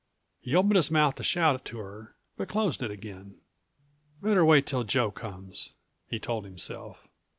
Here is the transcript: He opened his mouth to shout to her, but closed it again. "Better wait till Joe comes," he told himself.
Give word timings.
He 0.41 0.55
opened 0.55 0.77
his 0.77 0.89
mouth 0.89 1.13
to 1.17 1.23
shout 1.23 1.63
to 1.65 1.77
her, 1.77 2.15
but 2.35 2.49
closed 2.49 2.81
it 2.81 2.89
again. 2.89 3.35
"Better 4.19 4.43
wait 4.43 4.65
till 4.65 4.83
Joe 4.83 5.11
comes," 5.11 5.73
he 6.09 6.17
told 6.17 6.43
himself. 6.43 7.07